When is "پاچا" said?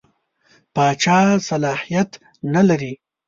0.73-1.17